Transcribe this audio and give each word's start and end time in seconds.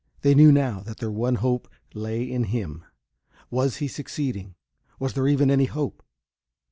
They 0.21 0.33
knew 0.33 0.51
now 0.51 0.79
that 0.79 0.97
their 0.97 1.11
one 1.11 1.35
hope 1.35 1.67
lay 1.93 2.23
in 2.23 2.45
him. 2.45 2.83
Was 3.51 3.77
he 3.77 3.87
succeeding? 3.87 4.55
Was 4.97 5.13
there 5.13 5.27
even 5.27 5.51
any 5.51 5.65
hope? 5.65 6.01